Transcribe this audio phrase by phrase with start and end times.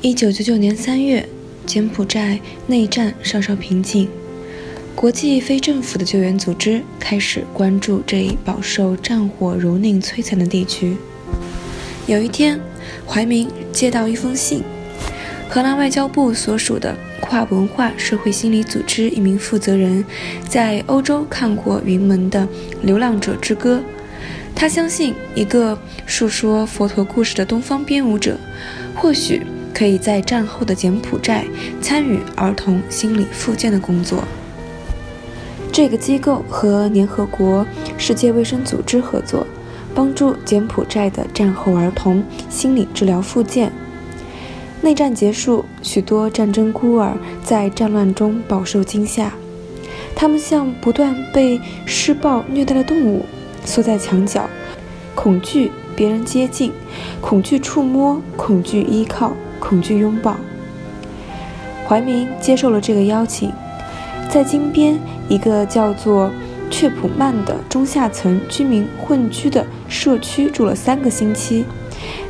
[0.00, 1.28] 一九九九年三月，
[1.66, 2.38] 柬埔寨
[2.68, 4.08] 内战稍稍平静，
[4.94, 10.96] 国际非政府的救援组织开始关注这一饱受战火蹂躏摧残的地区。
[12.06, 12.60] 有一天，
[13.04, 14.62] 怀民接到一封信，
[15.48, 20.04] 荷兰外交部所属的跨文化社会心理组织一名负责人，
[20.48, 22.42] 在欧洲看过云门的
[22.82, 23.78] 《流浪者之歌》，
[24.54, 25.76] 他相信一个
[26.06, 28.38] 述说佛陀故事的东方编舞者，
[28.94, 29.42] 或许。
[29.74, 31.44] 可以在战后的柬埔寨
[31.80, 34.24] 参与儿童心理复健的工作。
[35.70, 37.64] 这个机构和联合国
[37.96, 39.46] 世界卫生组织合作，
[39.94, 43.70] 帮助柬埔寨的战后儿童心理治疗复健。
[44.80, 49.32] 内战结束，许多战争孤儿在战乱中饱受惊吓，
[50.14, 53.24] 他们像不断被施暴虐待的动物，
[53.64, 54.48] 缩在墙角，
[55.14, 56.70] 恐惧别人接近，
[57.20, 59.32] 恐惧触摸，恐惧依靠。
[59.58, 60.36] 恐惧拥抱。
[61.88, 63.50] 怀民接受了这个邀请，
[64.30, 64.96] 在金边
[65.28, 66.30] 一个叫做
[66.70, 71.64] 雀普曼的中下层居民混居的社区住了三个星期，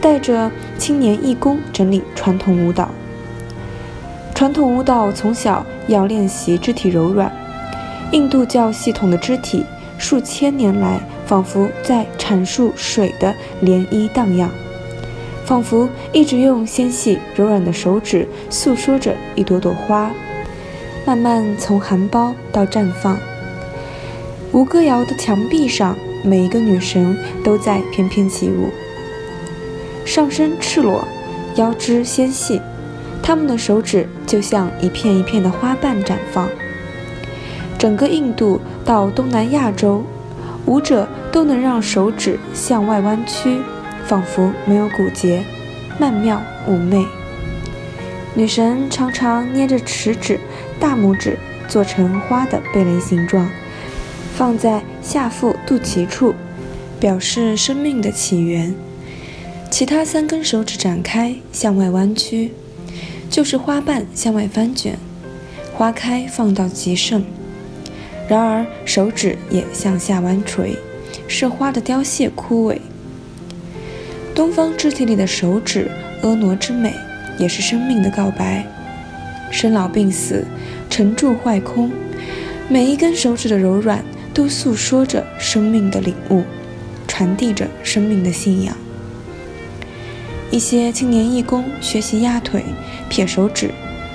[0.00, 2.88] 带着青年义工整理传统舞蹈。
[4.34, 7.30] 传统舞蹈从小要练习肢体柔软，
[8.10, 9.64] 印度教系统的肢体
[9.96, 10.98] 数千年来
[11.32, 14.50] 仿佛在阐述水的涟漪荡漾。
[15.46, 20.10] 仿佛一直用纤细柔软的手指诉说着一朵朵花，
[21.06, 23.16] 慢慢从含苞到绽放。
[24.52, 28.68] 吴歌谣的墙壁上，每一个女神都在翩翩起舞，
[30.04, 31.02] 上身赤裸，
[31.54, 32.60] 腰肢纤细，
[33.22, 36.46] 她们的手指就像一片一片的花瓣绽放。
[37.78, 40.04] 整个印度到东南亚洲，
[40.66, 43.60] 舞者都能让手指向外弯曲。
[44.04, 45.44] 仿佛没有骨节，
[45.98, 47.06] 曼妙妩媚。
[48.34, 50.40] 女神常常捏着食指、
[50.80, 51.38] 大拇指
[51.68, 53.48] 做成花的蓓蕾形状，
[54.34, 56.34] 放在下腹肚脐处，
[56.98, 58.74] 表示生命的起源。
[59.70, 62.52] 其他三根手指展开向外弯曲，
[63.30, 64.98] 就是花瓣向外翻卷，
[65.72, 67.24] 花开放到极盛。
[68.28, 70.76] 然而手指也向下弯垂，
[71.32, 72.76] 是花的凋谢枯萎。
[74.34, 75.90] 东方肢体里的手指
[76.22, 76.94] 婀娜之美，
[77.38, 78.66] 也是生命的告白。
[79.50, 80.44] 生老病死，
[80.90, 81.90] 成住坏空，
[82.68, 84.04] 每一根手指的柔软，
[84.34, 86.42] 都诉说着生命的领悟，
[87.08, 88.76] 传递着生命的信仰。
[90.50, 92.62] 一些青年义工学习压腿、
[93.08, 93.70] 撇手指、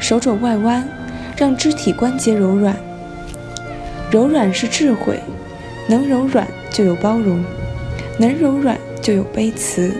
[0.00, 0.88] 手肘外弯，
[1.36, 2.76] 让肢体关节柔软。
[4.12, 5.18] 柔软是智慧，
[5.88, 7.44] 能柔软就有包容，
[8.18, 8.78] 能柔软。
[9.02, 9.94] 就有悲词。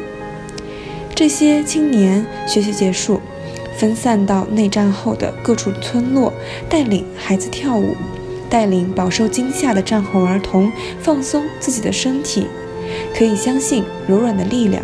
[1.14, 3.18] 这些青年学习结束，
[3.78, 6.30] 分散到内战后的各处村落，
[6.68, 7.96] 带领孩子跳舞，
[8.50, 10.70] 带领饱受惊吓的战后儿童
[11.00, 12.46] 放松自己的身体。
[13.16, 14.82] 可以相信柔软的力量，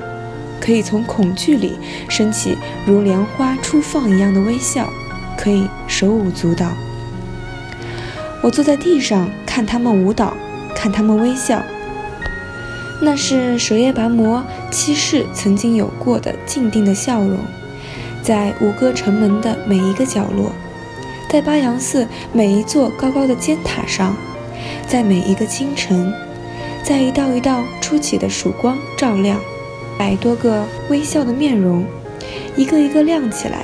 [0.59, 1.75] 可以从恐惧里
[2.09, 4.91] 升起如莲花初放一样的微笑，
[5.37, 6.71] 可以手舞足蹈。
[8.43, 10.35] 我坐在地上看他们舞蹈，
[10.75, 11.63] 看他们微笑。
[13.01, 17.39] 那是舍夜跋摩七世曾经有过的静定的笑容，
[18.23, 20.50] 在吴哥城门的每一个角落，
[21.29, 24.17] 在巴扬寺每一座高高的尖塔上，
[24.88, 26.11] 在每一个清晨，
[26.82, 29.38] 在一道一道初起的曙光照亮，
[29.99, 31.85] 百多个微笑的面容，
[32.56, 33.62] 一个一个亮起来，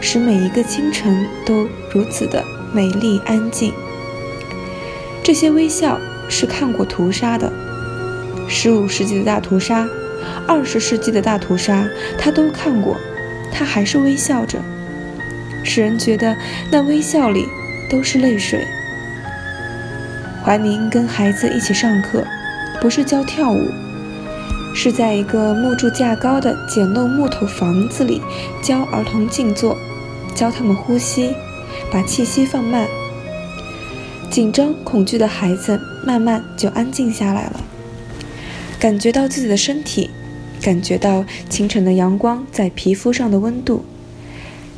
[0.00, 3.72] 使每一个清晨都如此的美丽安静。
[5.24, 5.98] 这些微笑
[6.28, 7.52] 是看过屠杀的。
[8.52, 9.88] 十五世纪的大屠杀，
[10.46, 11.88] 二十世纪的大屠杀，
[12.18, 12.96] 他都看过，
[13.52, 14.58] 他还是微笑着，
[15.62, 16.36] 使人觉得
[16.68, 17.46] 那微笑里
[17.88, 18.66] 都是泪水。
[20.44, 22.26] 怀民跟孩子一起上课，
[22.80, 23.70] 不是教跳舞，
[24.74, 28.20] 是在一个木柱架高的简陋木头房子里
[28.60, 29.78] 教儿童静坐，
[30.34, 31.32] 教他们呼吸，
[31.92, 32.88] 把气息放慢。
[34.28, 37.60] 紧张恐惧的孩子慢慢就安静下来了。
[38.80, 40.08] 感觉到自己的身体，
[40.62, 43.84] 感觉到清晨的阳光在皮肤上的温度，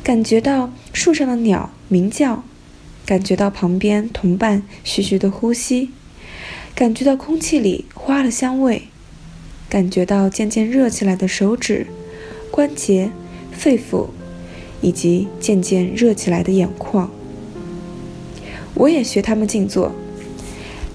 [0.03, 2.43] 感觉到树上的鸟鸣叫，
[3.05, 5.91] 感觉到旁边同伴徐徐的呼吸，
[6.75, 8.89] 感觉到空气里花的香味，
[9.69, 11.87] 感觉到渐渐热起来的手指、
[12.51, 13.09] 关节、
[13.53, 14.07] 肺腑，
[14.81, 17.09] 以及渐渐热起来的眼眶。
[18.73, 19.93] 我也学他们静坐。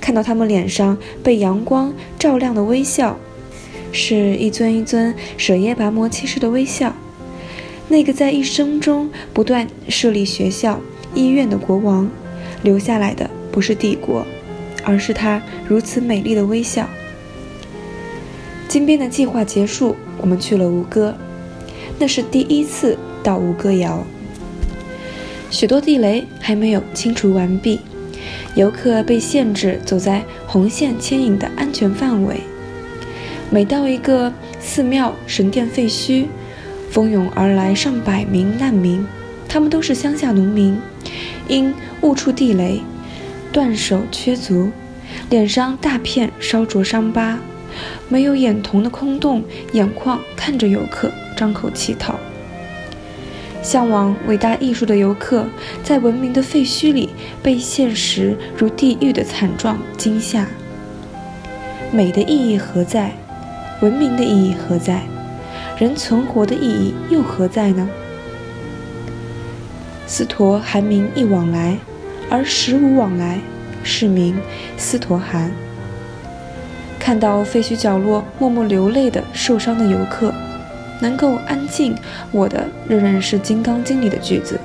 [0.08, 3.18] 看到他们脸上被阳光照亮的微笑，
[3.92, 6.94] 是一尊一尊舍耶跋摩七世的微笑。
[7.88, 10.80] 那个在一生中不断设立学校、
[11.14, 12.10] 医院的国王，
[12.62, 14.26] 留下来的不是帝国，
[14.82, 16.88] 而是他如此美丽的微笑。
[18.66, 21.14] 金边的计划结束，我们去了吴哥，
[21.98, 24.02] 那是第一次到吴哥窑，
[25.50, 27.80] 许多地雷还没有清除完毕。
[28.54, 32.40] 游客被限制走在红线牵引的安全范围。
[33.50, 36.26] 每到一个寺庙、神殿废墟，
[36.90, 39.06] 蜂拥而来上百名难民，
[39.48, 40.78] 他们都是乡下农民，
[41.46, 41.72] 因
[42.02, 42.80] 误触地雷，
[43.52, 44.70] 断手缺足，
[45.30, 47.38] 脸上大片烧灼伤疤，
[48.08, 49.42] 没有眼瞳的空洞
[49.72, 52.18] 眼眶看着游客，张口乞讨。
[53.62, 55.46] 向往伟大艺术的游客，
[55.82, 57.10] 在文明的废墟里
[57.42, 60.46] 被现实如地狱的惨状惊吓。
[61.92, 63.12] 美的意义何在？
[63.80, 65.02] 文明的意义何在？
[65.78, 67.88] 人存活的意义又何在呢？
[70.06, 71.76] 斯陀含名一往来，
[72.28, 73.38] 而实无往来，
[73.82, 74.36] 是名
[74.76, 75.52] 斯陀含。
[76.98, 80.32] 看到废墟角落默默流泪的受伤的游客。
[81.00, 81.94] 能够安静，
[82.32, 84.58] 我的仍然是《金刚经》里的句子。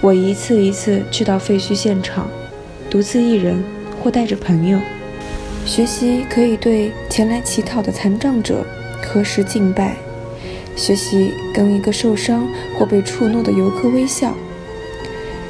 [0.00, 2.28] 我一次一次去到废墟现场，
[2.88, 3.62] 独自一人
[4.02, 4.78] 或带着朋友，
[5.66, 8.64] 学习可以对前来乞讨的残障者
[9.02, 9.96] 何时敬拜，
[10.74, 12.48] 学习跟一个受伤
[12.78, 14.34] 或被触怒的游客微笑，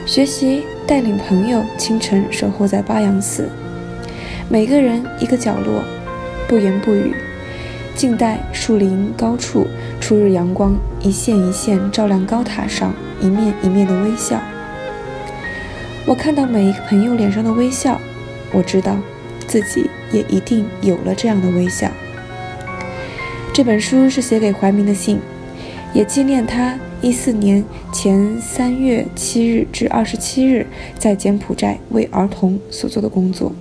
[0.04, 3.48] 学习带领朋友清晨守候在巴扬寺，
[4.48, 5.84] 每个人一个角落，
[6.48, 7.14] 不言不语。
[8.00, 9.67] 静待树林高处，
[10.00, 14.41] 初日阳光一线一线照亮高塔上一面一面的微笑。
[16.06, 18.00] 我看到每一个朋友脸上的微笑，
[18.55, 18.97] 我知道
[19.47, 21.91] 自己也一定有了这样的微笑。
[23.52, 25.20] 这本书是写给怀民的信，
[25.93, 27.62] 也纪念他一四年
[27.93, 30.67] 前三月七日至二十七日
[30.99, 33.52] 在柬埔寨为儿童所做的工作。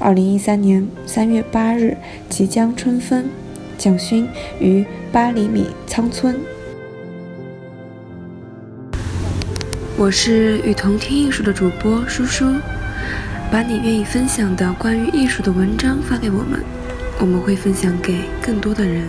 [0.00, 1.94] 二零一三年三月八日，
[2.30, 3.28] 即将春分，
[3.76, 4.26] 蒋勋
[4.58, 4.82] 于
[5.12, 6.40] 八厘米仓村。
[9.98, 12.46] 我是与同听艺术的主播叔叔，
[13.52, 16.64] 把你愿意分享的关于艺术的文章发给我们，
[17.20, 19.06] 我们会分享给更多的人。